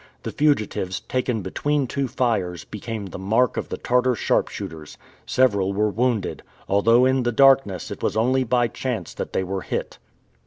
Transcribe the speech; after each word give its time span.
The 0.23 0.31
fugitives, 0.31 1.01
taken 1.01 1.43
between 1.43 1.85
two 1.85 2.07
fires, 2.07 2.65
became 2.65 3.05
the 3.05 3.19
mark 3.19 3.55
of 3.55 3.69
the 3.69 3.77
Tartar 3.77 4.15
sharpshooters. 4.15 4.97
Several 5.27 5.73
were 5.73 5.91
wounded, 5.91 6.41
although 6.67 7.05
in 7.05 7.21
the 7.21 7.31
darkness 7.31 7.91
it 7.91 8.01
was 8.01 8.17
only 8.17 8.43
by 8.43 8.67
chance 8.67 9.13
that 9.13 9.31
they 9.33 9.43
were 9.43 9.61
hit. 9.61 9.99